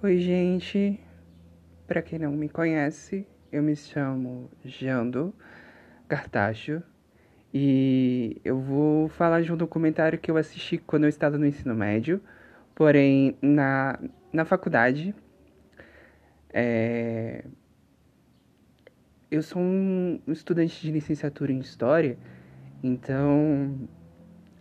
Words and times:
Oi, 0.00 0.16
gente. 0.18 1.00
Para 1.84 2.00
quem 2.00 2.20
não 2.20 2.30
me 2.30 2.48
conhece, 2.48 3.26
eu 3.50 3.60
me 3.64 3.74
chamo 3.74 4.48
Jando 4.64 5.34
Cartacho 6.06 6.80
e 7.52 8.40
eu 8.44 8.60
vou 8.60 9.08
falar 9.08 9.42
de 9.42 9.52
um 9.52 9.56
documentário 9.56 10.16
que 10.16 10.30
eu 10.30 10.36
assisti 10.36 10.78
quando 10.78 11.02
eu 11.02 11.08
estava 11.08 11.36
no 11.36 11.44
ensino 11.44 11.74
médio, 11.74 12.20
porém 12.76 13.36
na, 13.42 13.98
na 14.32 14.44
faculdade. 14.44 15.12
É... 16.50 17.44
Eu 19.28 19.42
sou 19.42 19.60
um 19.60 20.20
estudante 20.28 20.80
de 20.80 20.92
licenciatura 20.92 21.50
em 21.50 21.58
História, 21.58 22.16
então 22.84 23.88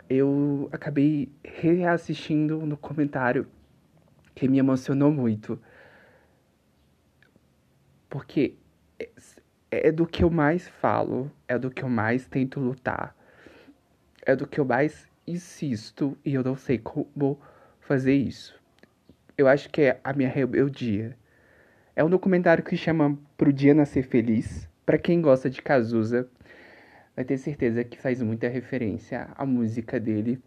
eu 0.09 0.67
acabei 0.71 1.31
reassistindo 1.43 2.57
um 2.57 2.67
documentário 2.67 3.45
que 4.37 4.47
me 4.47 4.59
emocionou 4.59 5.11
muito. 5.11 5.59
Porque 8.07 8.55
é, 8.99 9.09
é 9.71 9.91
do 9.91 10.05
que 10.05 10.23
eu 10.23 10.29
mais 10.29 10.67
falo, 10.67 11.31
é 11.47 11.57
do 11.57 11.71
que 11.71 11.83
eu 11.83 11.89
mais 11.89 12.27
tento 12.27 12.59
lutar, 12.59 13.15
é 14.23 14.35
do 14.35 14.45
que 14.45 14.59
eu 14.59 14.65
mais 14.65 15.07
insisto 15.25 16.15
e 16.23 16.35
eu 16.35 16.43
não 16.43 16.55
sei 16.55 16.77
como 16.77 17.41
fazer 17.79 18.13
isso. 18.13 18.55
Eu 19.35 19.47
acho 19.47 19.69
que 19.71 19.81
é 19.81 19.99
a 20.03 20.13
minha 20.13 20.29
rebeldia. 20.29 21.17
É 21.95 22.03
um 22.03 22.09
documentário 22.09 22.63
que 22.63 22.77
chama 22.77 23.17
Pro 23.35 23.51
Dia 23.51 23.73
Nascer 23.73 24.03
Feliz. 24.03 24.69
Para 24.85 24.99
quem 24.99 25.19
gosta 25.19 25.49
de 25.49 25.63
Cazuza, 25.63 26.29
vai 27.15 27.25
ter 27.25 27.39
certeza 27.39 27.83
que 27.83 27.97
faz 27.97 28.21
muita 28.21 28.47
referência 28.47 29.29
à 29.35 29.45
música 29.47 29.99
dele 29.99 30.39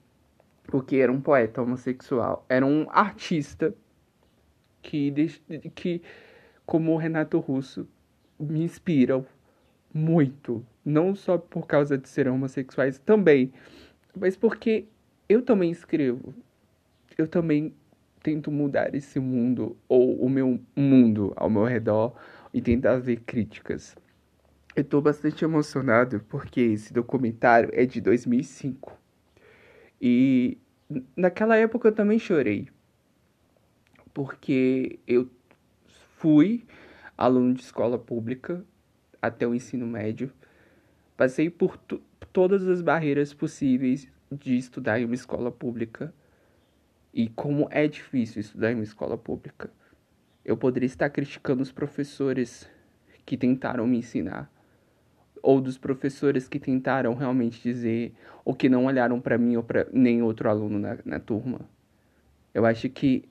porque 0.64 0.96
era 0.96 1.10
um 1.10 1.20
poeta 1.20 1.62
homossexual, 1.62 2.44
era 2.48 2.64
um 2.64 2.86
artista 2.90 3.74
que, 4.82 5.12
que 5.74 6.02
como 6.64 6.92
o 6.92 6.96
Renato 6.96 7.38
Russo, 7.38 7.88
me 8.38 8.62
inspiram 8.62 9.26
muito, 9.92 10.64
não 10.84 11.14
só 11.14 11.36
por 11.36 11.66
causa 11.66 11.98
de 11.98 12.08
serem 12.08 12.32
homossexuais 12.32 12.98
também, 12.98 13.52
mas 14.16 14.36
porque 14.36 14.86
eu 15.28 15.42
também 15.42 15.70
escrevo, 15.70 16.32
eu 17.18 17.26
também 17.26 17.74
tento 18.22 18.50
mudar 18.50 18.94
esse 18.94 19.18
mundo 19.18 19.76
ou 19.88 20.14
o 20.20 20.28
meu 20.28 20.60
mundo 20.76 21.32
ao 21.36 21.50
meu 21.50 21.64
redor 21.64 22.14
e 22.54 22.60
tentar 22.60 22.98
ver 22.98 23.20
críticas. 23.20 23.96
Eu 24.76 24.84
tô 24.84 25.00
bastante 25.00 25.44
emocionado 25.44 26.20
porque 26.28 26.60
esse 26.60 26.92
documentário 26.92 27.70
é 27.72 27.84
de 27.84 28.00
2005 28.00 28.96
e 30.00 30.58
naquela 31.16 31.56
época 31.56 31.88
eu 31.88 31.92
também 31.92 32.18
chorei. 32.18 32.68
Porque 34.14 34.98
eu 35.06 35.30
fui 36.16 36.64
aluno 37.16 37.54
de 37.54 37.62
escola 37.62 37.98
pública 37.98 38.64
até 39.20 39.46
o 39.46 39.54
ensino 39.54 39.86
médio. 39.86 40.32
Passei 41.16 41.50
por 41.50 41.76
todas 42.32 42.66
as 42.66 42.80
barreiras 42.80 43.34
possíveis 43.34 44.08
de 44.32 44.56
estudar 44.56 44.98
em 44.98 45.04
uma 45.04 45.14
escola 45.14 45.52
pública. 45.52 46.14
E 47.12 47.28
como 47.28 47.68
é 47.70 47.86
difícil 47.86 48.40
estudar 48.40 48.72
em 48.72 48.76
uma 48.76 48.84
escola 48.84 49.18
pública. 49.18 49.70
Eu 50.44 50.56
poderia 50.56 50.86
estar 50.86 51.10
criticando 51.10 51.62
os 51.62 51.70
professores 51.70 52.68
que 53.26 53.36
tentaram 53.36 53.86
me 53.86 53.98
ensinar 53.98 54.50
ou 55.42 55.60
dos 55.60 55.78
professores 55.78 56.48
que 56.48 56.58
tentaram 56.58 57.14
realmente 57.14 57.62
dizer 57.62 58.12
ou 58.44 58.54
que 58.54 58.68
não 58.68 58.86
olharam 58.86 59.20
para 59.20 59.38
mim 59.38 59.56
ou 59.56 59.62
para 59.62 59.86
nem 59.92 60.22
outro 60.22 60.48
aluno 60.48 60.78
na, 60.78 60.98
na 61.04 61.20
turma. 61.20 61.60
Eu 62.52 62.66
acho 62.66 62.88
que 62.88 63.28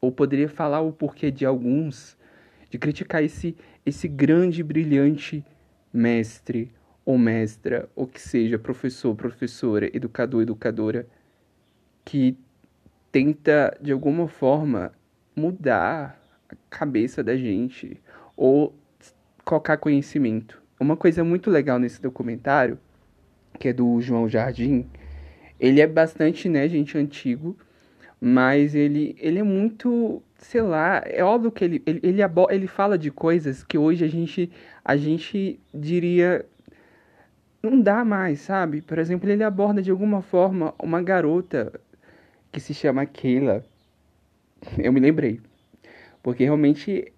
ou 0.00 0.12
poderia 0.12 0.48
falar 0.48 0.80
o 0.80 0.92
porquê 0.92 1.30
de 1.30 1.46
alguns 1.46 2.16
de 2.70 2.78
criticar 2.78 3.22
esse 3.22 3.56
esse 3.84 4.08
grande 4.08 4.62
brilhante 4.62 5.44
mestre 5.92 6.72
ou 7.04 7.18
mestra 7.18 7.88
ou 7.94 8.06
que 8.06 8.20
seja 8.20 8.58
professor, 8.58 9.14
professora, 9.14 9.90
educador, 9.94 10.42
educadora 10.42 11.06
que 12.04 12.36
tenta 13.12 13.76
de 13.80 13.92
alguma 13.92 14.26
forma 14.26 14.92
mudar 15.36 16.20
a 16.48 16.54
cabeça 16.70 17.22
da 17.22 17.36
gente 17.36 18.00
ou 18.36 18.74
colocar 19.44 19.76
conhecimento 19.76 20.63
uma 20.84 20.96
coisa 20.96 21.24
muito 21.24 21.50
legal 21.50 21.78
nesse 21.78 22.00
documentário, 22.00 22.78
que 23.58 23.68
é 23.68 23.72
do 23.72 24.00
João 24.00 24.28
Jardim, 24.28 24.86
ele 25.58 25.80
é 25.80 25.86
bastante, 25.86 26.48
né, 26.48 26.68
gente, 26.68 26.98
antigo, 26.98 27.56
mas 28.20 28.74
ele, 28.74 29.16
ele 29.18 29.38
é 29.38 29.42
muito, 29.42 30.22
sei 30.38 30.62
lá, 30.62 31.02
é 31.04 31.22
óbvio 31.24 31.50
que 31.50 31.64
ele, 31.64 31.82
ele, 31.86 32.00
ele, 32.02 32.20
ele 32.50 32.66
fala 32.66 32.98
de 32.98 33.10
coisas 33.10 33.62
que 33.62 33.78
hoje 33.78 34.04
a 34.04 34.08
gente, 34.08 34.50
a 34.84 34.96
gente 34.96 35.58
diria 35.72 36.44
não 37.62 37.80
dá 37.80 38.04
mais, 38.04 38.40
sabe? 38.40 38.82
Por 38.82 38.98
exemplo, 38.98 39.28
ele 39.30 39.42
aborda 39.42 39.80
de 39.80 39.90
alguma 39.90 40.20
forma 40.20 40.74
uma 40.78 41.02
garota 41.02 41.72
que 42.52 42.60
se 42.60 42.74
chama 42.74 43.06
Keila. 43.06 43.64
Eu 44.78 44.92
me 44.92 45.00
lembrei. 45.00 45.40
Porque 46.22 46.44
realmente 46.44 47.12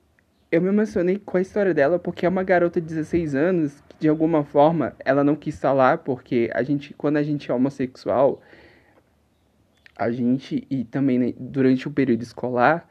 eu 0.50 0.62
me 0.62 0.68
emocionei 0.68 1.18
com 1.18 1.36
a 1.36 1.40
história 1.40 1.74
dela 1.74 1.98
porque 1.98 2.26
é 2.26 2.28
uma 2.28 2.42
garota 2.42 2.80
de 2.80 2.86
16 2.86 3.34
anos 3.34 3.80
que 3.88 3.98
de 4.00 4.08
alguma 4.08 4.44
forma 4.44 4.94
ela 5.04 5.24
não 5.24 5.36
quis 5.36 5.58
falar 5.58 5.98
porque 5.98 6.50
a 6.54 6.62
gente 6.62 6.94
quando 6.94 7.16
a 7.16 7.22
gente 7.22 7.50
é 7.50 7.54
homossexual 7.54 8.40
a 9.96 10.10
gente 10.10 10.66
e 10.70 10.84
também 10.84 11.18
né, 11.18 11.34
durante 11.38 11.88
o 11.88 11.90
período 11.90 12.22
escolar 12.22 12.88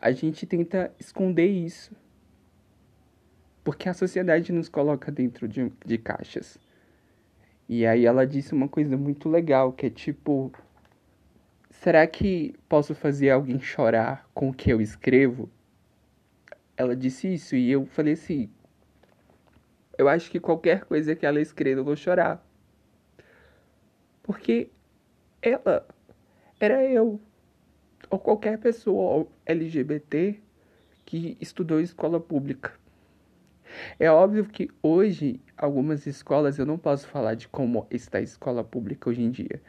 a 0.00 0.10
gente 0.12 0.46
tenta 0.46 0.90
esconder 0.98 1.46
isso. 1.46 1.94
Porque 3.62 3.88
a 3.88 3.94
sociedade 3.94 4.50
nos 4.50 4.68
coloca 4.68 5.12
dentro 5.12 5.46
de, 5.46 5.70
de 5.84 5.98
caixas. 5.98 6.58
E 7.68 7.86
aí 7.86 8.06
ela 8.06 8.26
disse 8.26 8.54
uma 8.54 8.66
coisa 8.66 8.96
muito 8.96 9.28
legal 9.28 9.72
que 9.72 9.86
é 9.86 9.90
tipo 9.90 10.50
será 11.70 12.06
que 12.06 12.54
posso 12.68 12.94
fazer 12.94 13.30
alguém 13.30 13.60
chorar 13.60 14.28
com 14.34 14.48
o 14.48 14.54
que 14.54 14.70
eu 14.72 14.80
escrevo 14.80 15.48
ela 16.80 16.96
disse 16.96 17.32
isso 17.34 17.54
e 17.54 17.70
eu 17.70 17.84
falei 17.84 18.14
assim: 18.14 18.50
eu 19.98 20.08
acho 20.08 20.30
que 20.30 20.40
qualquer 20.40 20.84
coisa 20.84 21.14
que 21.14 21.26
ela 21.26 21.40
escreva 21.40 21.80
eu 21.80 21.84
vou 21.84 21.94
chorar. 21.94 22.42
Porque 24.22 24.70
ela 25.42 25.86
era 26.58 26.82
eu, 26.82 27.20
ou 28.08 28.18
qualquer 28.18 28.58
pessoa 28.58 29.26
LGBT 29.44 30.40
que 31.04 31.36
estudou 31.38 31.80
escola 31.80 32.18
pública. 32.18 32.72
É 33.98 34.10
óbvio 34.10 34.46
que 34.46 34.70
hoje, 34.82 35.38
algumas 35.56 36.06
escolas, 36.06 36.58
eu 36.58 36.64
não 36.64 36.78
posso 36.78 37.06
falar 37.06 37.34
de 37.34 37.46
como 37.46 37.86
está 37.90 38.18
a 38.18 38.22
escola 38.22 38.64
pública 38.64 39.10
hoje 39.10 39.22
em 39.22 39.30
dia, 39.30 39.60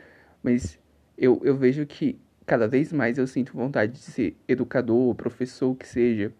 mas 0.41 0.79
eu, 1.17 1.41
eu 1.43 1.57
vejo 1.57 1.85
que 1.85 2.19
cada 2.45 2.67
vez 2.69 2.93
mais 2.93 3.17
eu 3.17 3.27
sinto 3.27 3.53
vontade 3.53 3.91
de 3.91 3.99
ser 3.99 4.37
educador, 4.47 5.13
professor, 5.13 5.75
que 5.75 5.87
seja, 5.87 6.33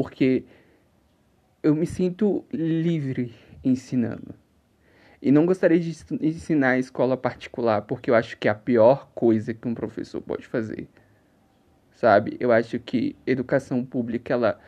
porque 0.00 0.44
eu 1.62 1.74
me 1.74 1.84
sinto 1.84 2.42
livre 2.50 3.34
ensinando. 3.62 4.34
E 5.20 5.30
não 5.30 5.44
gostaria 5.44 5.78
de 5.78 5.94
ensinar 6.22 6.70
a 6.70 6.78
escola 6.78 7.18
particular, 7.18 7.82
porque 7.82 8.10
eu 8.10 8.14
acho 8.14 8.38
que 8.38 8.48
é 8.48 8.50
a 8.50 8.54
pior 8.54 9.10
coisa 9.14 9.52
que 9.52 9.68
um 9.68 9.74
professor 9.74 10.22
pode 10.22 10.46
fazer. 10.46 10.88
Sabe? 11.92 12.34
Eu 12.40 12.50
acho 12.50 12.78
que 12.78 13.14
educação 13.26 13.84
pública, 13.84 14.32
ela 14.32 14.58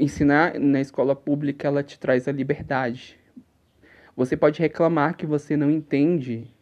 ensinar 0.00 0.58
na 0.58 0.80
escola 0.80 1.14
pública, 1.14 1.68
ela 1.68 1.84
te 1.84 1.96
traz 1.96 2.26
a 2.26 2.32
liberdade. 2.32 3.16
Você 4.16 4.36
pode 4.36 4.58
reclamar 4.58 5.16
que 5.16 5.26
você 5.26 5.56
não 5.56 5.70
entende, 5.70 6.52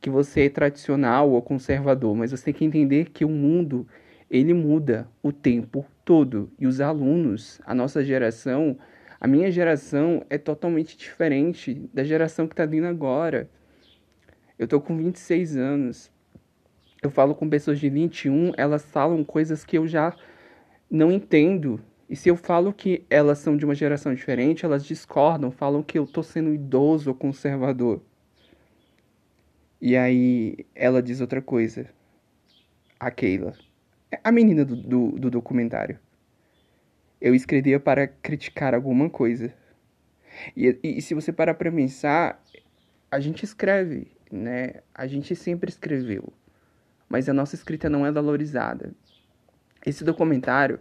que 0.00 0.08
você 0.08 0.46
é 0.46 0.48
tradicional 0.48 1.30
ou 1.30 1.42
conservador, 1.42 2.16
mas 2.16 2.30
você 2.30 2.46
tem 2.46 2.54
que 2.54 2.64
entender 2.64 3.10
que 3.10 3.22
o 3.22 3.28
mundo 3.28 3.86
ele 4.30 4.54
muda 4.54 5.06
o 5.22 5.30
tempo 5.30 5.84
todo. 6.08 6.50
E 6.58 6.66
os 6.66 6.80
alunos, 6.80 7.60
a 7.66 7.74
nossa 7.74 8.02
geração, 8.02 8.78
a 9.20 9.28
minha 9.28 9.50
geração 9.52 10.24
é 10.30 10.38
totalmente 10.38 10.96
diferente 10.96 11.86
da 11.92 12.02
geração 12.02 12.46
que 12.48 12.54
está 12.54 12.64
vindo 12.64 12.86
agora. 12.86 13.50
Eu 14.58 14.66
tô 14.66 14.80
com 14.80 14.96
26 14.96 15.58
anos. 15.58 16.10
Eu 17.02 17.10
falo 17.10 17.34
com 17.34 17.46
pessoas 17.46 17.78
de 17.78 17.90
21, 17.90 18.52
elas 18.56 18.86
falam 18.86 19.22
coisas 19.22 19.66
que 19.66 19.76
eu 19.76 19.86
já 19.86 20.16
não 20.90 21.12
entendo. 21.12 21.78
E 22.08 22.16
se 22.16 22.30
eu 22.30 22.36
falo 22.36 22.72
que 22.72 23.04
elas 23.10 23.36
são 23.36 23.54
de 23.54 23.66
uma 23.66 23.74
geração 23.74 24.14
diferente, 24.14 24.64
elas 24.64 24.86
discordam, 24.86 25.50
falam 25.50 25.82
que 25.82 25.98
eu 25.98 26.06
tô 26.06 26.22
sendo 26.22 26.54
idoso 26.54 27.10
ou 27.10 27.14
conservador. 27.14 28.00
E 29.78 29.94
aí 29.94 30.64
ela 30.74 31.02
diz 31.02 31.20
outra 31.20 31.42
coisa. 31.42 31.86
A 32.98 33.10
Keila 33.10 33.67
a 34.22 34.32
menina 34.32 34.64
do, 34.64 34.76
do, 34.76 35.10
do 35.12 35.30
documentário. 35.30 35.98
Eu 37.20 37.34
escrevia 37.34 37.80
para 37.80 38.06
criticar 38.06 38.74
alguma 38.74 39.10
coisa. 39.10 39.52
E, 40.56 40.78
e, 40.82 40.98
e 40.98 41.02
se 41.02 41.14
você 41.14 41.32
parar 41.32 41.54
para 41.54 41.70
pensar, 41.70 42.42
a 43.10 43.18
gente 43.20 43.44
escreve, 43.44 44.08
né? 44.30 44.74
A 44.94 45.06
gente 45.06 45.34
sempre 45.34 45.70
escreveu. 45.70 46.32
mas 47.08 47.28
a 47.28 47.32
nossa 47.32 47.54
escrita 47.54 47.88
não 47.88 48.06
é 48.06 48.12
valorizada. 48.12 48.92
Esse 49.84 50.04
documentário 50.04 50.78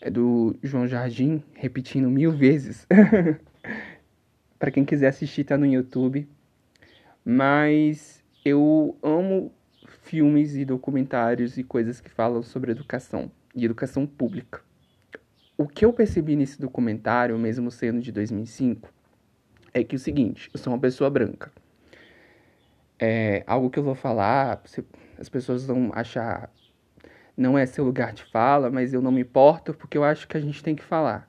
é 0.00 0.10
do 0.10 0.56
João 0.62 0.86
Jardim, 0.86 1.42
repetindo 1.54 2.10
mil 2.10 2.32
vezes. 2.32 2.86
para 4.58 4.70
quem 4.70 4.84
quiser 4.84 5.08
assistir, 5.08 5.44
tá 5.44 5.56
no 5.56 5.66
YouTube. 5.66 6.28
Mas 7.24 8.22
eu 8.44 8.96
amo 9.02 9.52
filmes 10.12 10.54
e 10.56 10.62
documentários 10.66 11.56
e 11.56 11.64
coisas 11.64 11.98
que 11.98 12.10
falam 12.10 12.42
sobre 12.42 12.70
educação 12.70 13.32
e 13.54 13.64
educação 13.64 14.06
pública. 14.06 14.60
O 15.56 15.66
que 15.66 15.86
eu 15.86 15.92
percebi 15.94 16.36
nesse 16.36 16.60
documentário, 16.60 17.38
mesmo 17.38 17.70
sendo 17.70 17.98
de 17.98 18.12
2005, 18.12 18.92
é 19.72 19.82
que 19.82 19.94
é 19.94 19.96
o 19.96 19.98
seguinte: 19.98 20.50
eu 20.52 20.60
sou 20.60 20.70
uma 20.70 20.78
pessoa 20.78 21.08
branca. 21.08 21.50
É 23.00 23.42
algo 23.46 23.70
que 23.70 23.78
eu 23.78 23.82
vou 23.82 23.94
falar, 23.94 24.62
as 25.18 25.30
pessoas 25.30 25.64
vão 25.64 25.90
achar 25.94 26.52
não 27.34 27.56
é 27.56 27.64
seu 27.64 27.82
lugar 27.82 28.12
de 28.12 28.24
fala, 28.24 28.70
mas 28.70 28.92
eu 28.92 29.00
não 29.00 29.10
me 29.10 29.22
importo 29.22 29.72
porque 29.72 29.96
eu 29.96 30.04
acho 30.04 30.28
que 30.28 30.36
a 30.36 30.40
gente 30.40 30.62
tem 30.62 30.76
que 30.76 30.84
falar. 30.84 31.26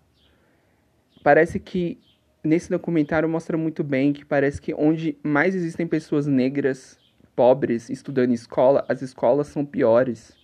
Parece 1.23 1.57
que 1.57 2.01
nesse 2.43 2.69
documentário 2.69 3.29
mostra 3.29 3.57
muito 3.57 3.81
bem 3.81 4.11
que 4.11 4.25
parece 4.25 4.61
que 4.61 4.73
onde 4.73 5.17
mais 5.23 5.55
existem 5.55 5.87
pessoas 5.87 6.27
negras, 6.27 6.99
pobres, 7.35 7.89
estudando 7.89 8.31
em 8.31 8.33
escola, 8.33 8.85
as 8.87 9.01
escolas 9.01 9.47
são 9.47 9.65
piores. 9.65 10.35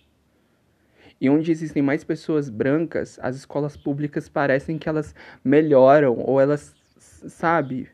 E 1.20 1.28
onde 1.28 1.52
existem 1.52 1.82
mais 1.82 2.02
pessoas 2.02 2.48
brancas, 2.48 3.18
as 3.22 3.36
escolas 3.36 3.76
públicas 3.76 4.28
parecem 4.28 4.78
que 4.78 4.88
elas 4.88 5.14
melhoram 5.44 6.16
ou 6.18 6.40
elas, 6.40 6.74
sabe? 6.96 7.88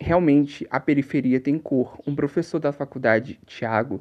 Realmente 0.00 0.66
a 0.70 0.80
periferia 0.80 1.40
tem 1.40 1.58
cor. 1.58 1.98
Um 2.06 2.14
professor 2.14 2.58
da 2.58 2.72
faculdade, 2.72 3.38
Tiago, 3.46 4.00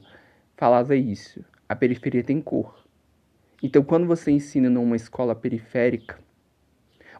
falava 0.55 0.95
isso 0.95 1.43
a 1.67 1.75
periferia 1.75 2.23
tem 2.23 2.41
cor. 2.41 2.83
Então, 3.61 3.83
quando 3.83 4.05
você 4.05 4.31
ensina 4.31 4.69
numa 4.69 4.95
escola 4.95 5.35
periférica, 5.35 6.19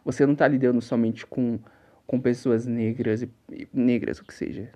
você 0.04 0.24
não 0.24 0.34
está 0.34 0.46
lidando 0.46 0.80
somente 0.80 1.26
com, 1.26 1.58
com 2.06 2.20
pessoas 2.20 2.66
negras, 2.66 3.26
negras, 3.72 4.20
o 4.20 4.24
que 4.24 4.34
seja. 4.34 4.70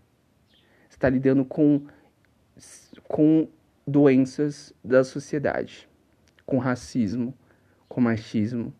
Está 0.91 1.09
lidando 1.09 1.45
com, 1.45 1.87
com 3.05 3.49
doenças 3.87 4.75
da 4.85 5.03
sociedade, 5.03 5.89
com 6.45 6.59
racismo, 6.59 7.33
com 7.89 8.03
machismo. 8.03 8.75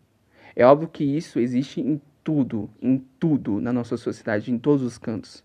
É 0.55 0.63
óbvio 0.63 0.87
que 0.87 1.03
isso 1.03 1.39
existe 1.39 1.81
em 1.81 1.99
tudo, 2.23 2.69
em 2.79 2.99
tudo 3.19 3.59
na 3.59 3.73
nossa 3.73 3.97
sociedade, 3.97 4.51
em 4.51 4.59
todos 4.59 4.83
os 4.83 4.99
cantos. 4.99 5.43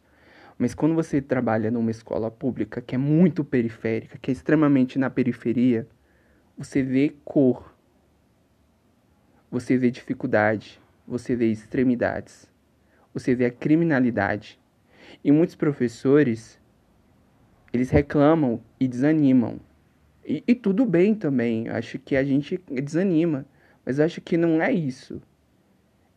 Mas 0.59 0.75
quando 0.75 0.95
você 0.95 1.21
trabalha 1.21 1.71
numa 1.71 1.91
escola 1.91 2.31
pública 2.31 2.81
que 2.81 2.95
é 2.95 2.99
muito 2.99 3.45
periférica, 3.45 4.19
que 4.19 4.31
é 4.31 4.33
extremamente 4.33 4.99
na 4.99 5.09
periferia, 5.09 5.87
você 6.57 6.83
vê 6.83 7.15
cor, 7.25 7.75
você 9.51 9.77
vê 9.77 9.91
dificuldade, 9.91 10.81
você 11.07 11.37
vê 11.37 11.51
extremidades, 11.51 12.51
você 13.13 13.35
vê 13.35 13.47
a 13.47 13.51
criminalidade. 13.51 14.59
E 15.23 15.33
muitos 15.33 15.55
professores, 15.55 16.61
eles 17.73 17.91
reclamam 17.91 18.61
e 18.79 18.87
desanimam. 18.87 19.61
E, 20.25 20.43
e 20.47 20.55
tudo 20.55 20.85
bem 20.85 21.15
também, 21.15 21.69
acho 21.69 21.99
que 21.99 22.17
a 22.17 22.25
gente 22.25 22.61
desanima, 22.69 23.47
mas 23.85 24.01
acho 24.01 24.21
que 24.21 24.37
não 24.37 24.61
é 24.61 24.73
isso. 24.73 25.21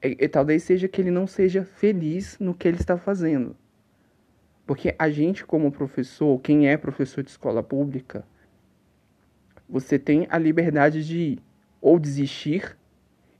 E, 0.03 0.17
e, 0.19 0.27
talvez 0.27 0.63
seja 0.63 0.87
que 0.87 1.01
ele 1.01 1.11
não 1.11 1.27
seja 1.27 1.63
feliz 1.63 2.37
no 2.39 2.53
que 2.53 2.67
ele 2.67 2.77
está 2.77 2.97
fazendo. 2.97 3.55
Porque 4.65 4.95
a 4.97 5.09
gente, 5.09 5.45
como 5.45 5.71
professor, 5.71 6.39
quem 6.41 6.67
é 6.67 6.77
professor 6.77 7.23
de 7.23 7.29
escola 7.29 7.61
pública, 7.61 8.23
você 9.67 9.99
tem 9.99 10.25
a 10.29 10.37
liberdade 10.37 11.05
de 11.05 11.37
ou 11.81 11.99
desistir 11.99 12.77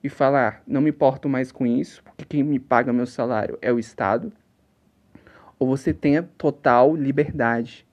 e 0.03 0.09
falar, 0.09 0.63
não 0.65 0.81
me 0.81 0.89
importo 0.89 1.27
mais 1.27 1.51
com 1.51 1.65
isso, 1.65 2.03
porque 2.03 2.25
quem 2.25 2.43
me 2.43 2.59
paga 2.59 2.93
meu 2.93 3.05
salário 3.05 3.57
é 3.61 3.71
o 3.71 3.79
Estado, 3.79 4.31
ou 5.59 5.67
você 5.67 5.93
tem 5.93 6.17
a 6.17 6.23
total 6.23 6.95
liberdade 6.95 7.85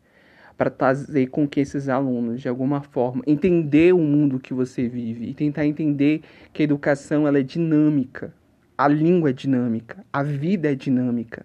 para 0.57 0.71
fazer 0.71 1.27
com 1.27 1.47
que 1.47 1.61
esses 1.61 1.89
alunos, 1.89 2.41
de 2.41 2.49
alguma 2.49 2.81
forma, 2.81 3.23
entender 3.27 3.93
o 3.93 3.99
mundo 3.99 4.41
que 4.41 4.55
você 4.55 4.89
vive 4.89 5.29
e 5.29 5.35
tentar 5.35 5.67
entender 5.67 6.23
que 6.53 6.63
a 6.63 6.65
educação 6.65 7.27
ela 7.27 7.39
é 7.39 7.43
dinâmica, 7.43 8.33
a 8.79 8.89
língua 8.89 9.31
é 9.31 9.33
dinâmica, 9.33 10.05
a 10.13 10.23
vida 10.23 10.73
é 10.73 10.75
dinâmica. 10.75 11.45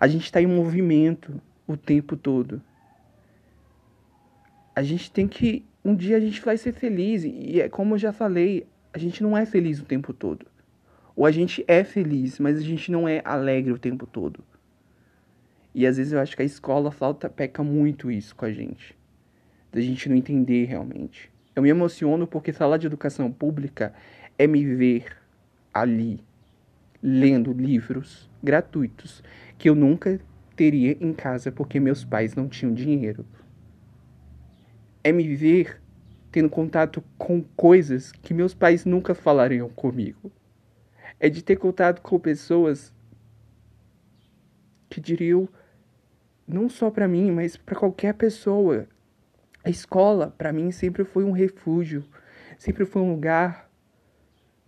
A 0.00 0.08
gente 0.08 0.24
está 0.24 0.42
em 0.42 0.46
movimento 0.46 1.40
o 1.66 1.76
tempo 1.76 2.16
todo. 2.16 2.60
A 4.74 4.82
gente 4.82 5.10
tem 5.10 5.28
que. 5.28 5.64
Um 5.84 5.94
dia 5.94 6.16
a 6.16 6.20
gente 6.20 6.40
vai 6.44 6.56
ser 6.56 6.72
feliz. 6.72 7.24
E 7.24 7.60
é 7.60 7.68
como 7.68 7.94
eu 7.94 7.98
já 7.98 8.12
falei, 8.12 8.66
a 8.92 8.98
gente 8.98 9.22
não 9.22 9.36
é 9.36 9.46
feliz 9.46 9.80
o 9.80 9.84
tempo 9.84 10.12
todo. 10.12 10.46
Ou 11.16 11.26
a 11.26 11.30
gente 11.30 11.64
é 11.66 11.82
feliz, 11.82 12.38
mas 12.38 12.58
a 12.58 12.62
gente 12.62 12.92
não 12.92 13.08
é 13.08 13.22
alegre 13.24 13.72
o 13.72 13.78
tempo 13.78 14.06
todo. 14.06 14.44
E 15.78 15.86
às 15.86 15.96
vezes 15.96 16.12
eu 16.12 16.18
acho 16.18 16.34
que 16.34 16.42
a 16.42 16.44
escola 16.44 16.90
falta, 16.90 17.30
peca 17.30 17.62
muito 17.62 18.10
isso 18.10 18.34
com 18.34 18.44
a 18.44 18.50
gente. 18.50 18.98
Da 19.70 19.80
gente 19.80 20.08
não 20.08 20.16
entender 20.16 20.64
realmente. 20.64 21.30
Eu 21.54 21.62
me 21.62 21.68
emociono 21.68 22.26
porque 22.26 22.52
falar 22.52 22.78
de 22.78 22.88
educação 22.88 23.30
pública 23.30 23.94
é 24.36 24.44
me 24.48 24.64
ver 24.64 25.16
ali, 25.72 26.18
lendo 27.00 27.52
livros 27.52 28.28
gratuitos 28.42 29.22
que 29.56 29.70
eu 29.70 29.76
nunca 29.76 30.20
teria 30.56 30.96
em 31.00 31.12
casa 31.12 31.52
porque 31.52 31.78
meus 31.78 32.04
pais 32.04 32.34
não 32.34 32.48
tinham 32.48 32.74
dinheiro. 32.74 33.24
É 35.04 35.12
me 35.12 35.32
ver 35.36 35.80
tendo 36.32 36.50
contato 36.50 37.04
com 37.16 37.40
coisas 37.40 38.10
que 38.10 38.34
meus 38.34 38.52
pais 38.52 38.84
nunca 38.84 39.14
falariam 39.14 39.68
comigo. 39.68 40.32
É 41.20 41.28
de 41.28 41.40
ter 41.40 41.54
contato 41.54 42.02
com 42.02 42.18
pessoas 42.18 42.92
que 44.90 45.00
diriam 45.00 45.48
não 46.48 46.68
só 46.68 46.90
para 46.90 47.06
mim, 47.06 47.30
mas 47.30 47.56
para 47.56 47.78
qualquer 47.78 48.14
pessoa. 48.14 48.88
A 49.62 49.70
escola, 49.70 50.34
para 50.38 50.52
mim, 50.52 50.70
sempre 50.70 51.04
foi 51.04 51.24
um 51.24 51.32
refúgio, 51.32 52.04
sempre 52.56 52.86
foi 52.86 53.02
um 53.02 53.12
lugar 53.12 53.70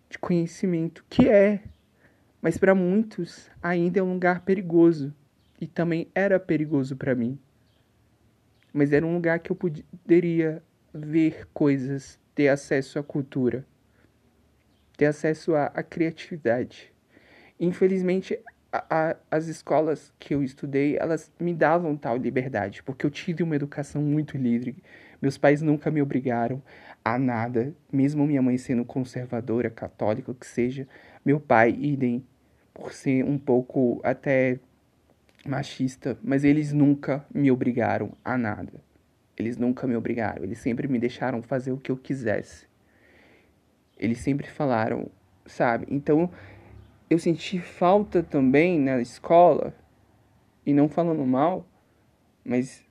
de 0.09 0.19
conhecimento, 0.19 1.05
que 1.09 1.29
é 1.29 1.63
mas 2.43 2.57
para 2.57 2.75
muitos 2.75 3.51
ainda 3.63 4.01
é 4.01 4.03
um 4.03 4.15
lugar 4.15 4.41
perigoso 4.45 5.15
e 5.61 5.67
também 5.67 6.09
era 6.15 6.41
perigoso 6.41 6.97
para 6.97 7.15
mim. 7.15 7.39
Mas 8.73 8.93
era 8.93 9.05
um 9.05 9.15
lugar 9.15 9.41
que 9.41 9.53
eu 9.53 9.57
poderia 9.57 10.63
ver 10.93 11.47
coisas, 11.53 12.19
ter 12.35 12.49
acesso 12.49 12.99
à 12.99 13.03
cultura, 13.03 13.67
ter 14.97 15.07
acesso 15.07 15.55
à, 15.55 15.67
à 15.67 15.83
criatividade. 15.83 16.93
Infelizmente, 17.59 18.41
a, 18.73 19.17
as 19.31 19.49
escolas 19.49 20.13
que 20.19 20.35
eu 20.35 20.43
estudei, 20.43 20.97
elas 20.97 21.31
me 21.39 21.53
davam 21.55 21.97
tal 21.97 22.17
liberdade, 22.17 22.83
porque 22.83 23.05
eu 23.05 23.11
tive 23.11 23.43
uma 23.43 23.57
educação 23.57 24.01
muito 24.01 24.37
livre. 24.37 24.77
Meus 25.21 25.37
pais 25.37 25.61
nunca 25.61 25.91
me 25.91 26.01
obrigaram 26.01 26.63
a 27.05 27.19
nada, 27.19 27.75
mesmo 27.93 28.27
minha 28.27 28.41
mãe 28.41 28.57
sendo 28.57 28.85
conservadora, 28.85 29.71
católica, 29.71 30.31
o 30.31 30.35
que 30.35 30.47
seja. 30.47 30.87
Meu 31.25 31.41
pai, 31.41 31.71
idem, 31.71 32.25
por 32.73 32.93
ser 32.93 33.25
um 33.25 33.39
pouco 33.39 34.01
até 34.03 34.59
machista, 35.47 36.19
mas 36.23 36.45
eles 36.45 36.73
nunca 36.73 37.25
me 37.35 37.51
obrigaram 37.51 38.13
a 38.25 38.39
nada. 38.39 38.73
Eles 39.37 39.57
nunca 39.57 39.87
me 39.87 39.97
obrigaram, 39.97 40.45
eles 40.45 40.59
sempre 40.59 40.87
me 40.87 40.99
deixaram 40.99 41.43
fazer 41.43 41.73
o 41.73 41.79
que 41.79 41.91
eu 41.91 41.97
quisesse. 41.97 42.67
Eles 43.99 44.19
sempre 44.19 44.47
falaram, 44.47 45.11
sabe? 45.47 45.87
Então, 45.91 46.31
eu 47.11 47.19
senti 47.19 47.59
falta 47.59 48.23
também 48.23 48.79
na 48.79 49.03
escola, 49.03 49.75
e 50.65 50.73
não 50.73 50.89
falando 50.89 51.27
mal, 51.27 51.67
mas 52.45 52.87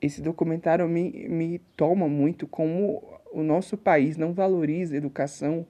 esse 0.00 0.20
documentário 0.20 0.88
me, 0.88 1.28
me 1.28 1.60
toma 1.76 2.08
muito 2.08 2.48
como 2.48 3.00
o 3.32 3.42
nosso 3.44 3.78
país 3.78 4.16
não 4.16 4.32
valoriza 4.32 4.94
a 4.94 4.98
educação, 4.98 5.64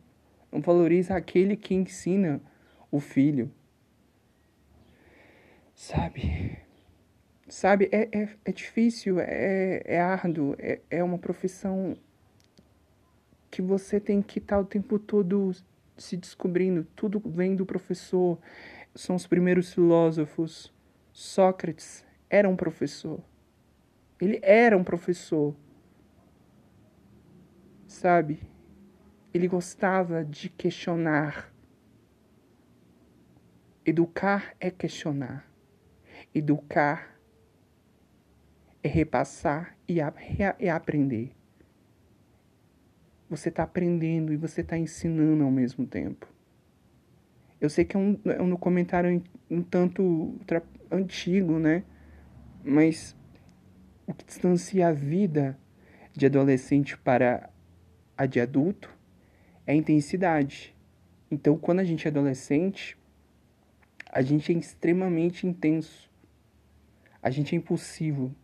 não 0.51 0.63
valoriza 0.63 1.15
aquele 1.15 1.57
que 1.57 1.75
ensina 1.75 2.41
o 2.91 3.01
filho. 3.01 3.51
Sabe? 5.75 6.59
Sabe, 7.47 7.91
é, 7.93 8.09
é, 8.11 8.29
é 8.47 8.53
difícil, 8.53 9.21
é, 9.21 9.83
é 9.85 10.01
árduo, 10.01 10.57
é, 10.59 10.81
é 10.91 11.05
uma 11.05 11.19
profissão 11.19 11.95
que 13.51 13.61
você 13.61 14.01
tem 14.01 14.23
que 14.23 14.39
estar 14.39 14.59
o 14.59 14.65
tempo 14.65 14.99
todo 14.99 15.53
se 15.97 16.17
descobrindo. 16.17 16.87
Tudo 16.97 17.21
vem 17.25 17.57
do 17.57 17.67
professor. 17.67 18.39
São 18.95 19.17
os 19.17 19.27
primeiros 19.27 19.73
filósofos. 19.73 20.73
Sócrates 21.13 22.05
era 22.29 22.49
um 22.49 22.57
professor. 22.57 23.21
Ele 24.21 24.39
era 24.43 24.77
um 24.77 24.85
professor. 24.85 25.55
Sabe? 27.87 28.41
Ele 29.33 29.49
gostava 29.49 30.25
de 30.25 30.49
questionar 30.49 31.55
Educar 33.87 34.55
é 34.59 34.71
questionar. 34.71 35.47
Educar 36.35 37.21
é 38.83 38.89
repassar 38.89 39.77
e, 39.87 40.01
a, 40.01 40.11
é 40.59 40.71
aprender. 40.71 41.37
Você 43.29 43.49
está 43.49 43.63
aprendendo 43.63 44.33
e 44.33 44.37
você 44.37 44.61
está 44.61 44.77
ensinando 44.77 45.45
ao 45.45 45.51
mesmo 45.51 45.87
tempo. 45.87 46.29
Eu 47.61 47.71
sei 47.71 47.85
que 47.85 47.97
é 47.97 47.99
um, 47.99 48.21
é 48.25 48.43
um 48.43 48.57
comentário 48.57 49.23
um 49.51 49.63
tanto 49.63 50.39
antigo, 50.91 51.59
né? 51.59 51.85
Mas 52.63 53.17
o 54.07 54.13
que 54.13 54.25
distancia 54.25 54.89
a 54.89 54.93
vida 54.93 55.59
de 56.13 56.27
adolescente 56.27 56.97
para 56.99 57.51
a 58.17 58.27
de 58.27 58.41
adulto 58.41 58.91
é 59.67 59.73
a 59.73 59.75
intensidade. 59.75 60.75
Então, 61.31 61.57
quando 61.57 61.81
a 61.81 61.85
gente 61.85 62.07
é 62.07 62.11
adolescente, 62.11 62.97
a 64.11 64.23
gente 64.23 64.53
é 64.53 64.59
extremamente 64.59 65.47
intenso. 65.47 66.11
A 67.23 67.31
gente 67.31 67.55
é 67.55 67.59
impulsivo. 67.59 68.35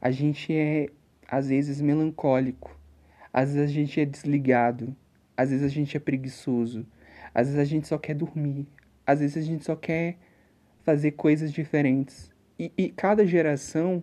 A 0.00 0.10
gente 0.10 0.54
é, 0.54 0.88
às 1.28 1.48
vezes, 1.48 1.80
melancólico. 1.80 2.75
Às 3.36 3.52
vezes 3.52 3.70
a 3.70 3.72
gente 3.74 4.00
é 4.00 4.06
desligado. 4.06 4.96
Às 5.36 5.50
vezes 5.50 5.62
a 5.62 5.68
gente 5.68 5.94
é 5.94 6.00
preguiçoso. 6.00 6.86
Às 7.34 7.48
vezes 7.48 7.60
a 7.60 7.64
gente 7.64 7.86
só 7.86 7.98
quer 7.98 8.14
dormir. 8.14 8.66
Às 9.06 9.20
vezes 9.20 9.36
a 9.36 9.42
gente 9.42 9.62
só 9.62 9.76
quer 9.76 10.16
fazer 10.84 11.10
coisas 11.10 11.52
diferentes. 11.52 12.32
E, 12.58 12.72
e 12.78 12.88
cada 12.88 13.26
geração 13.26 14.02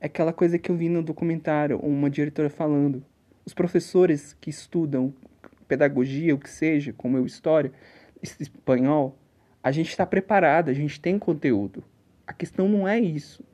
é 0.00 0.06
aquela 0.06 0.32
coisa 0.32 0.58
que 0.58 0.72
eu 0.72 0.76
vi 0.76 0.88
no 0.88 1.04
documentário, 1.04 1.78
uma 1.78 2.10
diretora 2.10 2.50
falando. 2.50 3.04
Os 3.46 3.54
professores 3.54 4.36
que 4.40 4.50
estudam 4.50 5.14
pedagogia, 5.68 6.34
o 6.34 6.38
que 6.38 6.50
seja, 6.50 6.92
como 6.92 7.16
eu, 7.16 7.24
história, 7.24 7.70
espanhol, 8.20 9.16
a 9.62 9.70
gente 9.70 9.90
está 9.90 10.04
preparado, 10.04 10.68
a 10.68 10.74
gente 10.74 11.00
tem 11.00 11.16
conteúdo. 11.16 11.84
A 12.26 12.32
questão 12.32 12.68
não 12.68 12.88
é 12.88 12.98
isso. 12.98 13.44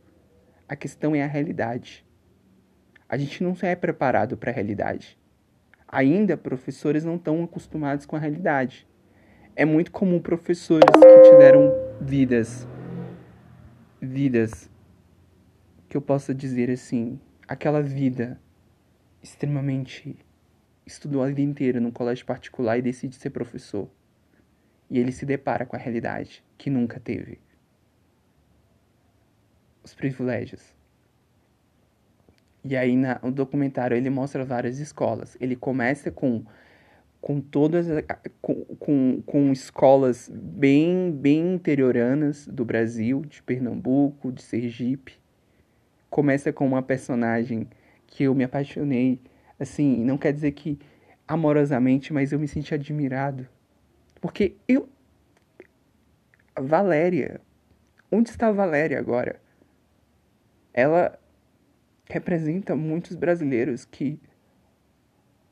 A 0.67 0.75
questão 0.75 1.15
é 1.15 1.23
a 1.23 1.27
realidade. 1.27 2.07
A 3.09 3.17
gente 3.17 3.43
não 3.43 3.57
é 3.63 3.75
preparado 3.77 4.37
para 4.37 4.51
a 4.51 4.55
realidade. 4.55 5.19
Ainda 5.87 6.37
professores 6.37 7.05
não 7.05 7.17
estão 7.17 7.43
acostumados 7.45 8.07
com 8.07 8.17
a 8.17 8.19
realidade. 8.19 8.87
É 9.55 9.65
muito 9.65 9.93
comum 9.93 10.21
professores 10.21 10.91
que 10.91 11.31
tiveram 11.31 11.73
vidas 12.01 12.67
vidas 14.05 14.71
que 15.89 15.97
eu 15.97 16.03
possa 16.03 16.35
dizer 16.35 16.71
assim, 16.71 17.19
aquela 17.49 17.83
vida 17.83 18.41
extremamente 19.23 20.17
estudou 20.87 21.23
a 21.23 21.29
vida 21.29 21.41
inteira 21.41 21.81
num 21.81 21.91
colégio 21.91 22.27
particular 22.27 22.79
e 22.79 22.83
decide 22.83 23.17
ser 23.17 23.31
professor. 23.31 23.89
E 24.91 24.99
ele 24.99 25.13
se 25.13 25.25
depara 25.25 25.65
com 25.65 25.75
a 25.75 25.79
realidade 25.79 26.45
que 26.59 26.69
nunca 26.69 27.01
teve. 27.01 27.41
Os 29.83 29.95
privilégios. 29.95 30.75
E 32.65 32.77
aí 32.77 32.97
na, 32.97 33.21
no 33.23 33.31
documentário 33.31 33.97
ele 33.97 34.09
mostra 34.11 34.45
várias 34.45 34.79
escolas. 34.79 35.37
Ele 35.41 35.55
começa 35.55 36.11
com 36.11 36.45
com 37.21 37.41
todas 37.41 37.87
com, 38.43 38.65
com, 38.79 39.23
com 39.25 39.51
escolas 39.53 40.31
bem 40.31 41.11
bem 41.11 41.55
interioranas 41.55 42.47
do 42.47 42.65
Brasil, 42.65 43.23
de 43.23 43.43
Pernambuco, 43.43 44.31
de 44.33 44.43
Sergipe. 44.43 45.19
Começa 46.11 46.53
com 46.53 46.67
uma 46.67 46.83
personagem 46.83 47.69
que 48.07 48.25
eu 48.25 48.35
me 48.35 48.45
apaixonei, 48.45 49.21
assim, 49.59 50.05
não 50.05 50.19
quer 50.19 50.33
dizer 50.33 50.53
que 50.53 50.79
amorosamente, 51.27 52.13
mas 52.13 52.31
eu 52.33 52.39
me 52.39 52.47
senti 52.47 52.75
admirado. 52.75 53.49
Porque 54.21 54.55
eu 54.69 54.89
Valéria, 56.61 57.41
onde 58.13 58.31
está 58.31 58.49
a 58.49 58.53
Valéria 58.53 58.99
agora? 58.99 59.41
Ela 60.73 61.19
representa 62.09 62.77
muitos 62.77 63.17
brasileiros 63.17 63.85
que 63.85 64.21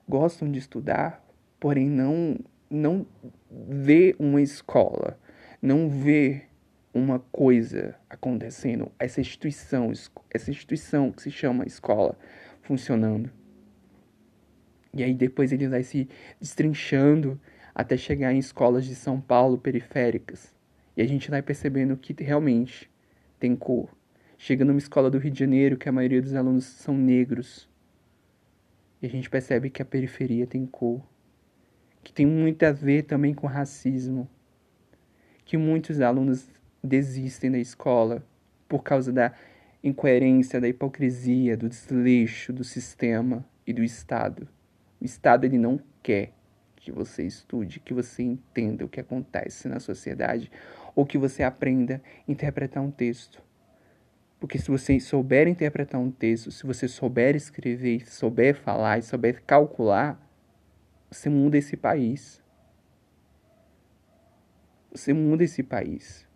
gostam 0.09 0.51
de 0.51 0.59
estudar, 0.59 1.25
porém 1.59 1.89
não 1.89 2.39
não 2.71 3.07
vê 3.51 4.17
uma 4.19 4.41
escola, 4.41 5.19
não 5.61 5.91
vê 5.91 6.45
uma 6.95 7.19
coisa 7.19 7.95
acontecendo, 8.09 8.91
essa 8.99 9.21
instituição, 9.21 9.93
essa 10.31 10.51
instituição 10.51 11.13
que 11.13 11.23
se 11.23 11.31
chama 11.31 11.67
escola 11.67 12.19
funcionando. 12.63 13.31
E 14.95 15.03
aí 15.03 15.15
depois 15.15 15.53
ele 15.53 15.69
vai 15.69 15.83
se 15.83 16.09
destrinchando 16.41 17.41
até 17.75 17.97
chegar 17.97 18.33
em 18.33 18.39
escolas 18.39 18.85
de 18.85 18.95
São 18.95 19.21
Paulo 19.21 19.59
periféricas. 19.59 20.55
E 20.97 21.01
a 21.01 21.07
gente 21.07 21.31
vai 21.31 21.41
percebendo 21.41 21.97
que 21.97 22.15
realmente 22.23 22.91
tem 23.39 23.57
cor. 23.57 23.89
Chega 24.45 24.65
numa 24.65 24.81
escola 24.81 25.09
do 25.09 25.19
Rio 25.19 25.31
de 25.31 25.39
Janeiro 25.39 25.77
que 25.77 25.89
a 25.89 25.93
maioria 25.93 26.21
dos 26.21 26.35
alunos 26.35 26.65
são 26.65 26.99
negros. 26.99 27.71
E 29.01 29.07
a 29.07 29.09
gente 29.09 29.31
percebe 29.31 29.71
que 29.71 29.81
a 29.81 29.85
periferia 29.85 30.49
tem 30.49 30.67
cor, 30.67 31.01
que 32.03 32.13
tem 32.13 32.27
muito 32.27 32.65
a 32.65 32.73
ver 32.73 33.05
também 33.05 33.35
com 33.35 33.47
racismo, 33.47 34.29
que 35.45 35.57
muitos 35.57 36.01
alunos 36.01 36.51
desistem 36.83 37.53
da 37.53 37.59
escola 37.59 38.27
por 38.69 38.83
causa 38.83 39.13
da 39.13 39.33
incoerência, 39.81 40.61
da 40.61 40.67
hipocrisia, 40.67 41.57
do 41.57 41.69
desleixo 41.69 42.53
do 42.53 42.65
sistema 42.65 43.49
e 43.65 43.73
do 43.73 43.85
Estado. 43.85 44.49
O 45.01 45.05
Estado 45.05 45.45
ele 45.45 45.57
não 45.57 45.79
quer 46.03 46.33
que 46.75 46.91
você 46.91 47.25
estude, 47.25 47.79
que 47.79 47.95
você 47.95 48.25
entenda 48.25 48.85
o 48.85 48.89
que 48.89 48.99
acontece 48.99 49.69
na 49.69 49.79
sociedade 49.79 50.51
ou 50.97 51.07
que 51.07 51.17
você 51.17 51.45
aprenda 51.45 52.03
a 52.27 52.33
interpretar 52.33 52.83
um 52.83 52.91
texto. 52.91 53.41
Porque 54.43 54.59
se 54.59 54.73
você 54.73 54.99
souber 54.99 55.47
interpretar 55.47 56.01
um 56.01 56.11
texto, 56.11 56.51
se 56.51 56.67
você 56.67 56.89
souber 56.89 57.37
escrever, 57.37 58.11
souber 58.11 58.57
falar 58.57 58.99
e 58.99 59.03
souber 59.03 59.41
calcular, 59.45 60.21
você 61.09 61.29
muda 61.31 61.57
esse 61.57 61.77
país. 61.77 62.43
Você 64.91 65.13
muda 65.13 65.45
esse 65.45 65.63
país. 65.63 66.27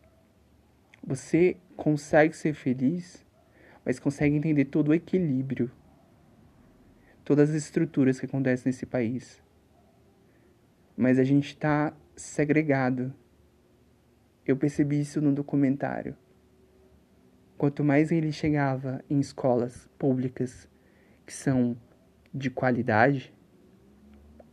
Você 1.05 1.57
consegue 1.77 2.37
ser 2.37 2.55
feliz, 2.55 3.27
mas 3.85 3.99
consegue 3.99 4.37
entender 4.37 4.67
todo 4.67 4.91
o 4.91 4.95
equilíbrio, 4.95 5.69
todas 7.25 7.51
as 7.51 7.57
estruturas 7.57 8.21
que 8.21 8.27
acontecem 8.27 8.67
nesse 8.67 8.87
país. 8.87 9.43
Mas 10.97 11.19
a 11.19 11.25
gente 11.25 11.49
está 11.49 11.93
segregado. 12.15 13.13
Eu 14.47 14.57
percebi 14.57 15.01
isso 15.01 15.21
no 15.21 15.33
documentário. 15.33 16.17
Quanto 17.59 17.83
mais 17.83 18.13
ele 18.13 18.33
chegava 18.33 19.03
em 19.09 19.19
escolas 19.19 19.89
públicas 19.99 20.69
que 21.25 21.33
são 21.33 21.77
de 22.33 22.51
qualidade, 22.51 23.33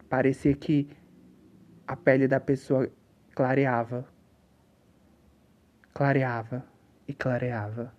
parecia 0.10 0.56
que 0.56 0.88
a 1.86 1.98
pele 1.98 2.28
da 2.28 2.40
pessoa 2.40 2.90
clareava, 3.36 4.08
clareava 5.94 6.66
e 7.06 7.14
clareava. 7.14 7.94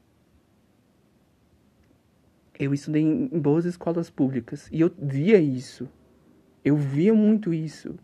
Eu 2.59 2.73
estudei 2.73 3.03
em 3.03 3.29
boas 3.29 3.67
escolas 3.67 4.09
públicas 4.09 4.69
e 4.73 4.81
eu 4.81 4.91
via 4.97 5.39
isso. 5.39 5.89
Eu 6.65 6.77
via 6.77 7.13
muito 7.13 7.53
isso. 7.53 7.99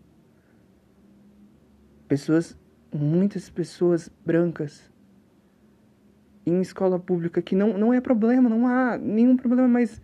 Pessoas, 2.06 2.58
muitas 2.92 3.48
pessoas 3.48 4.10
brancas 4.26 4.90
em 6.52 6.60
escola 6.60 6.98
pública 6.98 7.40
que 7.40 7.54
não, 7.54 7.76
não 7.76 7.92
é 7.92 8.00
problema, 8.00 8.48
não 8.48 8.66
há 8.66 8.98
nenhum 8.98 9.36
problema, 9.36 9.68
mas 9.68 10.00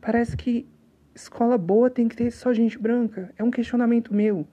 parece 0.00 0.36
que 0.36 0.68
escola 1.14 1.56
boa 1.56 1.88
tem 1.90 2.08
que 2.08 2.16
ter 2.16 2.30
só 2.30 2.52
gente 2.52 2.78
branca. 2.78 3.32
É 3.36 3.44
um 3.44 3.50
questionamento 3.50 4.12
meu. 4.12 4.46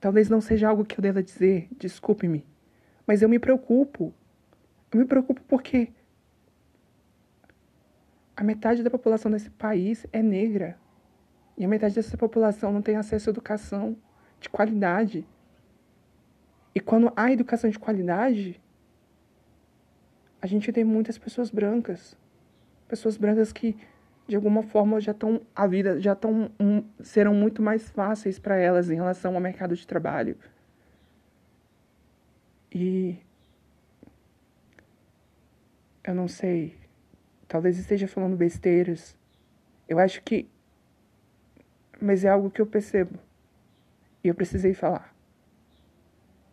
Talvez 0.00 0.28
não 0.28 0.40
seja 0.40 0.68
algo 0.68 0.84
que 0.84 0.98
eu 0.98 1.02
deva 1.02 1.22
dizer, 1.22 1.68
desculpe-me, 1.76 2.46
mas 3.06 3.22
eu 3.22 3.28
me 3.28 3.38
preocupo. 3.38 4.14
Eu 4.92 5.00
me 5.00 5.04
preocupo 5.04 5.40
porque 5.48 5.92
a 8.36 8.44
metade 8.44 8.82
da 8.82 8.90
população 8.90 9.30
desse 9.30 9.50
país 9.50 10.06
é 10.12 10.22
negra. 10.22 10.78
E 11.56 11.64
a 11.64 11.68
metade 11.68 11.96
dessa 11.96 12.16
população 12.16 12.72
não 12.72 12.80
tem 12.80 12.94
acesso 12.94 13.28
à 13.28 13.32
educação 13.32 13.96
de 14.40 14.48
qualidade. 14.48 15.26
E 16.72 16.78
quando 16.78 17.12
há 17.16 17.32
educação 17.32 17.68
de 17.68 17.78
qualidade, 17.78 18.60
a 20.40 20.46
gente 20.46 20.72
tem 20.72 20.84
muitas 20.84 21.18
pessoas 21.18 21.50
brancas. 21.50 22.16
Pessoas 22.86 23.16
brancas 23.16 23.52
que, 23.52 23.76
de 24.26 24.36
alguma 24.36 24.62
forma, 24.62 25.00
já 25.00 25.12
estão. 25.12 25.40
A 25.54 25.66
vida 25.66 26.00
já 26.00 26.12
estão. 26.12 26.50
Um, 26.58 26.82
serão 27.00 27.34
muito 27.34 27.60
mais 27.60 27.88
fáceis 27.90 28.38
para 28.38 28.56
elas 28.56 28.90
em 28.90 28.94
relação 28.94 29.34
ao 29.34 29.40
mercado 29.40 29.74
de 29.74 29.86
trabalho. 29.86 30.36
E. 32.72 33.18
Eu 36.04 36.14
não 36.14 36.28
sei. 36.28 36.76
Talvez 37.46 37.78
esteja 37.78 38.06
falando 38.06 38.36
besteiras. 38.36 39.16
Eu 39.88 39.98
acho 39.98 40.22
que. 40.22 40.48
Mas 42.00 42.24
é 42.24 42.28
algo 42.28 42.50
que 42.50 42.60
eu 42.60 42.66
percebo. 42.66 43.18
E 44.22 44.28
eu 44.28 44.34
precisei 44.34 44.72
falar. 44.72 45.14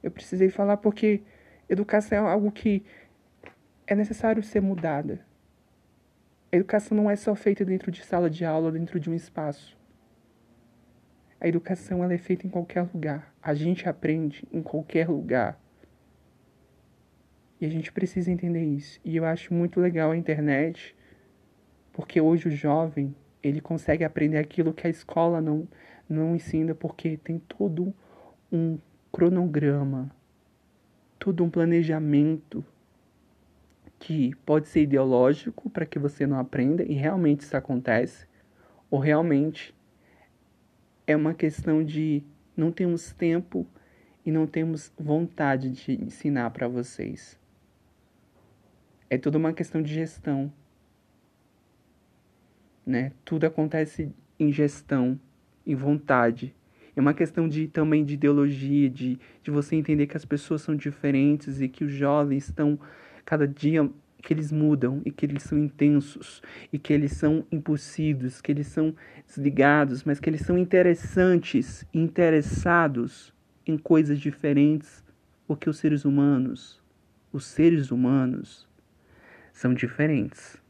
Eu 0.02 0.12
precisei 0.12 0.50
falar 0.50 0.78
porque 0.78 1.22
educação 1.70 2.28
é 2.28 2.32
algo 2.32 2.52
que 2.52 2.84
é 3.88 3.96
necessário 3.96 4.42
ser 4.42 4.62
mudada. 4.62 5.26
A 6.52 6.56
educação 6.56 6.96
não 6.96 7.10
é 7.10 7.16
só 7.16 7.36
feita 7.36 7.66
dentro 7.66 7.92
de 7.92 8.04
sala 8.04 8.30
de 8.30 8.46
aula, 8.46 8.72
dentro 8.72 9.00
de 9.00 9.10
um 9.10 9.14
espaço. 9.14 9.78
A 11.40 11.48
educação 11.48 12.04
ela 12.04 12.14
é 12.14 12.18
feita 12.18 12.48
em 12.48 12.50
qualquer 12.50 12.82
lugar. 12.94 13.34
A 13.42 13.54
gente 13.54 13.88
aprende 13.88 14.48
em 14.52 14.62
qualquer 14.62 15.10
lugar. 15.10 15.60
E 17.60 17.66
a 17.66 17.70
gente 17.70 17.92
precisa 17.92 18.32
entender 18.32 18.64
isso. 18.64 19.00
E 19.04 19.16
eu 19.16 19.26
acho 19.26 19.54
muito 19.54 19.80
legal 19.80 20.12
a 20.12 20.18
internet, 20.18 20.96
porque 21.94 22.20
hoje 22.20 22.48
o 22.48 22.52
jovem, 22.52 23.16
ele 23.44 23.62
consegue 23.62 24.04
aprender 24.04 24.38
aquilo 24.38 24.74
que 24.74 24.88
a 24.88 24.90
escola 24.90 25.42
não 25.42 25.68
não 26.08 26.36
ensina, 26.36 26.76
porque 26.76 27.18
tem 27.18 27.40
todo 27.40 27.92
um 28.52 28.78
cronograma, 29.12 30.16
todo 31.18 31.44
um 31.44 31.50
planejamento 31.50 32.64
que 34.06 34.36
pode 34.46 34.68
ser 34.68 34.84
ideológico 34.84 35.68
para 35.68 35.84
que 35.84 35.98
você 35.98 36.28
não 36.28 36.38
aprenda 36.38 36.84
e 36.84 36.94
realmente 36.94 37.40
isso 37.40 37.58
acontece, 37.58 38.28
ou 38.88 39.00
realmente 39.00 39.74
é 41.08 41.16
uma 41.16 41.34
questão 41.34 41.84
de 41.84 42.22
não 42.56 42.72
temos 42.72 43.12
tempo 43.14 43.66
e 44.24 44.32
não 44.32 44.46
temos 44.46 44.94
vontade 44.96 45.72
de 45.72 45.94
ensinar 45.94 46.52
para 46.52 46.68
vocês. 46.68 47.40
É 49.10 49.18
tudo 49.18 49.40
uma 49.40 49.54
questão 49.54 49.82
de 49.82 49.92
gestão. 49.92 50.54
Né? 52.86 53.12
Tudo 53.26 53.48
acontece 53.48 54.14
em 54.40 54.52
gestão, 54.52 55.20
em 55.66 55.74
vontade. 55.74 56.56
É 56.96 57.02
uma 57.02 57.16
questão 57.16 57.50
de 57.50 57.68
também 57.68 58.06
de 58.06 58.14
ideologia, 58.14 58.88
de, 58.88 59.18
de 59.42 59.50
você 59.50 59.76
entender 59.76 60.06
que 60.06 60.16
as 60.16 60.26
pessoas 60.26 60.62
são 60.62 60.76
diferentes 60.76 61.60
e 61.60 61.68
que 61.68 61.84
os 61.84 61.92
jovens 61.92 62.50
estão 62.50 62.80
cada 63.26 63.48
dia 63.48 63.90
que 64.22 64.34
eles 64.34 64.52
mudam 64.52 65.02
e 65.06 65.12
que 65.12 65.26
eles 65.26 65.44
são 65.44 65.58
intensos 65.58 66.42
e 66.74 66.80
que 66.80 66.92
eles 66.92 67.12
são 67.12 67.46
impulsivos, 67.52 68.42
que 68.42 68.52
eles 68.52 68.68
são 68.68 68.96
desligados, 69.28 70.04
mas 70.04 70.20
que 70.20 70.30
eles 70.30 70.42
são 70.42 70.58
interessantes, 70.58 71.86
interessados 71.94 73.34
em 73.68 73.78
coisas 73.78 74.20
diferentes, 74.20 75.04
porque 75.48 75.70
os 75.70 75.78
seres 75.78 76.06
humanos, 76.06 76.82
os 77.32 77.46
seres 77.46 77.92
humanos 77.92 78.68
são 79.54 79.74
diferentes. 79.74 80.65